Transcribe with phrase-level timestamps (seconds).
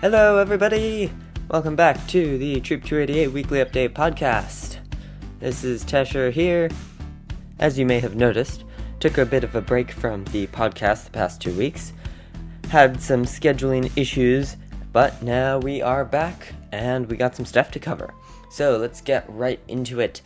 [0.00, 1.12] Hello, everybody!
[1.50, 4.78] Welcome back to the Troop 288 Weekly Update Podcast.
[5.40, 6.70] This is Tesher here.
[7.58, 8.64] As you may have noticed,
[8.98, 11.92] took a bit of a break from the podcast the past two weeks.
[12.70, 14.56] Had some scheduling issues,
[14.90, 18.14] but now we are back and we got some stuff to cover.
[18.50, 20.22] So let's get right into it.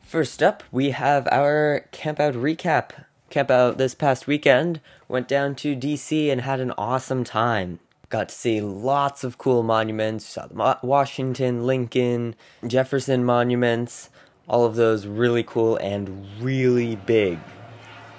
[0.00, 3.04] First up, we have our campout recap.
[3.30, 7.80] Campout this past weekend went down to DC and had an awesome time.
[8.08, 10.24] Got to see lots of cool monuments.
[10.24, 12.34] Saw the Washington, Lincoln,
[12.66, 14.10] Jefferson monuments.
[14.48, 17.38] All of those really cool and really big.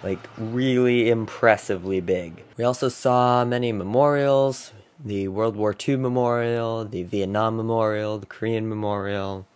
[0.04, 2.44] Like, really impressively big.
[2.56, 4.72] We also saw many memorials
[5.04, 9.48] the World War II Memorial, the Vietnam Memorial, the Korean Memorial.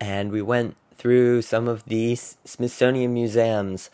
[0.00, 3.88] And we went through some of the Smithsonian museums.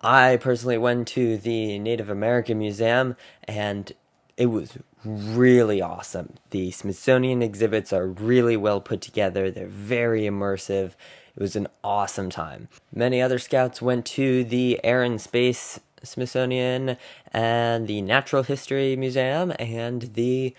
[0.00, 3.92] I personally went to the Native American Museum and
[4.38, 6.34] it was really awesome.
[6.50, 10.92] The Smithsonian exhibits are really well put together, they're very immersive.
[11.36, 12.68] It was an awesome time.
[12.94, 16.96] Many other scouts went to the Air and Space Smithsonian
[17.32, 20.54] and the Natural History Museum and the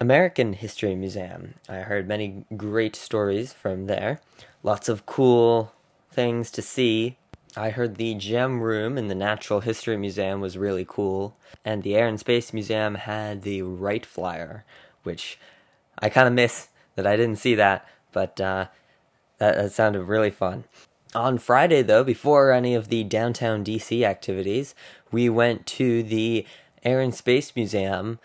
[0.00, 1.54] American History Museum.
[1.68, 4.20] I heard many great stories from there.
[4.62, 5.72] Lots of cool
[6.12, 7.18] things to see
[7.56, 11.94] I heard the Gem Room in the Natural History Museum was really cool, and the
[11.96, 14.64] Air and Space Museum had the Wright Flyer,
[15.02, 15.38] which
[15.98, 18.68] I kind of miss that I didn't see that, but uh,
[19.36, 20.64] that, that sounded really fun.
[21.14, 24.74] On Friday, though, before any of the downtown DC activities,
[25.10, 26.46] we went to the
[26.82, 28.18] Air and Space Museum.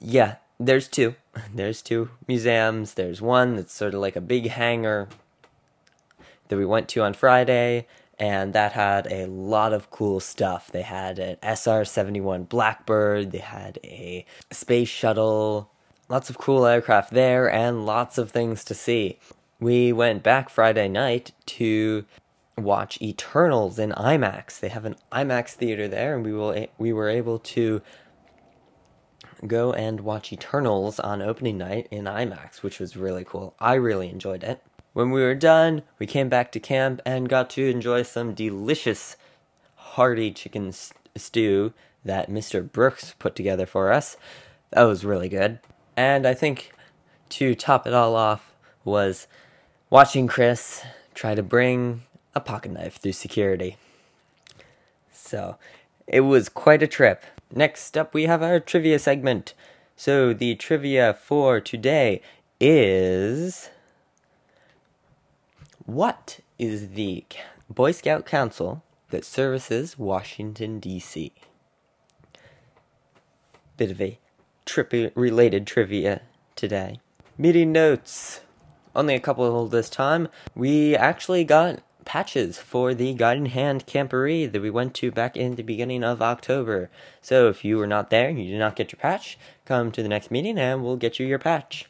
[0.00, 1.16] Yeah, there's two.
[1.54, 2.94] There's two museums.
[2.94, 5.08] There's one that's sort of like a big hangar
[6.48, 7.86] that we went to on Friday,
[8.18, 10.70] and that had a lot of cool stuff.
[10.70, 15.70] They had an SR 71 Blackbird, they had a space shuttle,
[16.08, 19.18] lots of cool aircraft there, and lots of things to see.
[19.58, 22.04] We went back Friday night to
[22.58, 24.60] watch Eternals in IMAX.
[24.60, 27.80] They have an IMAX theater there, and we will we were able to
[29.46, 33.54] go and watch Eternals on opening night in IMAX, which was really cool.
[33.58, 34.62] I really enjoyed it.
[34.92, 39.16] When we were done, we came back to camp and got to enjoy some delicious,
[39.74, 41.72] hearty chicken st- stew
[42.04, 42.70] that Mr.
[42.70, 44.18] Brooks put together for us.
[44.70, 45.60] That was really good.
[45.96, 46.72] And I think
[47.30, 48.54] to top it all off
[48.84, 49.26] was
[49.88, 50.82] watching Chris
[51.14, 52.02] try to bring
[52.34, 53.76] a pocket knife through security.
[55.10, 55.56] So
[56.06, 57.24] it was quite a trip.
[57.54, 59.54] Next up, we have our trivia segment.
[59.96, 62.20] So the trivia for today
[62.60, 63.70] is
[65.86, 67.24] what is the
[67.68, 71.32] Boy Scout Council that services Washington, D.C.?
[73.76, 74.18] Bit of a
[74.64, 76.22] trip related trivia
[76.54, 77.00] today.
[77.36, 78.40] Meeting notes.
[78.94, 80.28] Only a couple this time.
[80.54, 85.54] We actually got patches for the Guiding Hand Camporee that we went to back in
[85.54, 86.90] the beginning of October.
[87.20, 90.02] So if you were not there and you did not get your patch, come to
[90.02, 91.86] the next meeting and we'll get you your patch.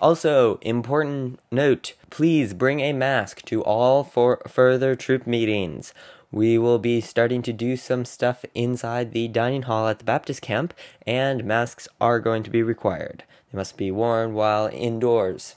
[0.00, 5.92] Also, important note please bring a mask to all for further troop meetings.
[6.30, 10.42] We will be starting to do some stuff inside the dining hall at the Baptist
[10.42, 10.74] camp,
[11.06, 13.22] and masks are going to be required.
[13.52, 15.54] They must be worn while indoors.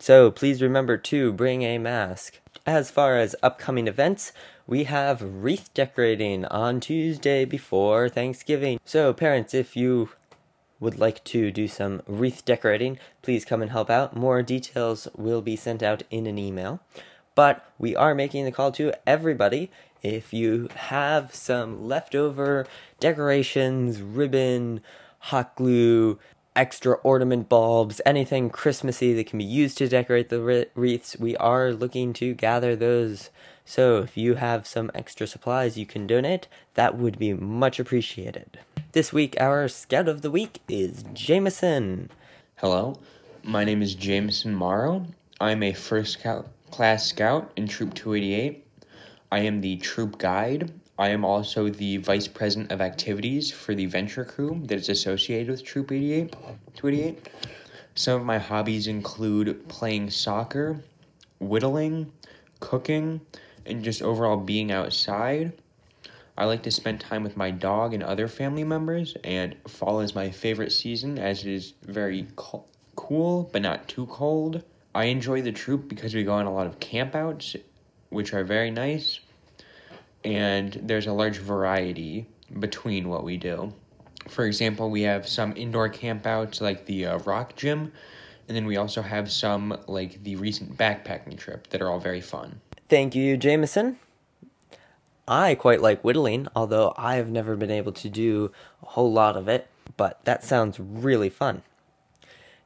[0.00, 2.40] So please remember to bring a mask.
[2.66, 4.32] As far as upcoming events,
[4.66, 8.80] we have wreath decorating on Tuesday before Thanksgiving.
[8.84, 10.10] So, parents, if you
[10.82, 14.16] would like to do some wreath decorating, please come and help out.
[14.16, 16.80] More details will be sent out in an email.
[17.36, 19.70] But we are making the call to everybody.
[20.02, 22.66] If you have some leftover
[22.98, 24.80] decorations, ribbon,
[25.20, 26.18] hot glue,
[26.56, 31.72] extra ornament bulbs, anything Christmassy that can be used to decorate the wreaths, we are
[31.72, 33.30] looking to gather those.
[33.64, 38.58] So if you have some extra supplies you can donate, that would be much appreciated.
[38.92, 42.10] This week, our scout of the week is Jameson.
[42.56, 43.00] Hello,
[43.42, 45.06] my name is Jameson Morrow.
[45.40, 46.18] I'm a first
[46.70, 48.66] class scout in Troop 288.
[49.30, 50.74] I am the troop guide.
[50.98, 55.48] I am also the vice president of activities for the venture crew that is associated
[55.48, 56.32] with Troop 88,
[56.74, 57.30] 288.
[57.94, 60.82] Some of my hobbies include playing soccer,
[61.40, 62.12] whittling,
[62.60, 63.22] cooking,
[63.64, 65.54] and just overall being outside.
[66.42, 70.16] I like to spend time with my dog and other family members, and fall is
[70.16, 72.64] my favorite season as it is very co-
[72.96, 74.64] cool but not too cold.
[74.92, 77.54] I enjoy the troop because we go on a lot of campouts,
[78.08, 79.20] which are very nice,
[80.24, 82.26] and there's a large variety
[82.58, 83.72] between what we do.
[84.28, 87.92] For example, we have some indoor campouts like the uh, rock gym,
[88.48, 92.20] and then we also have some like the recent backpacking trip that are all very
[92.20, 92.60] fun.
[92.88, 94.00] Thank you, Jameson.
[95.26, 98.50] I quite like whittling, although I've never been able to do
[98.82, 101.62] a whole lot of it, but that sounds really fun.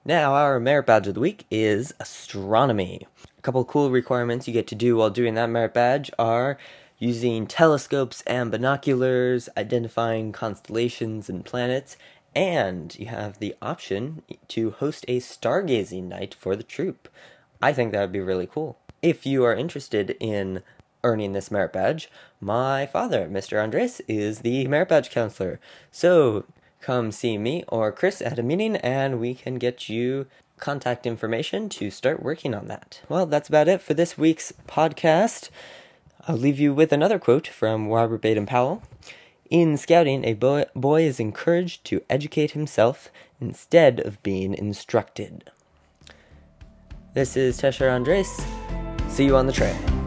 [0.05, 3.07] Now, our merit badge of the week is astronomy.
[3.39, 6.57] A couple cool requirements you get to do while doing that merit badge are
[6.99, 11.97] using telescopes and binoculars, identifying constellations and planets,
[12.35, 17.09] and you have the option to host a stargazing night for the troop.
[17.61, 18.79] I think that would be really cool.
[19.03, 20.63] If you are interested in
[21.07, 22.11] earning this merit badge,
[22.41, 23.63] my father, Mr.
[23.63, 25.61] Andres, is the merit badge counselor.
[25.93, 26.45] So
[26.81, 30.27] come see me or Chris at a meeting and we can get you
[30.59, 33.01] contact information to start working on that.
[33.09, 35.51] Well, that's about it for this week's podcast.
[36.27, 38.83] I'll leave you with another quote from Robert Baden Powell.
[39.49, 43.11] In scouting, a boy, boy is encouraged to educate himself
[43.41, 45.53] instead of being instructed.
[47.15, 48.45] This is Tesher Andres.
[49.09, 50.06] See you on the trail.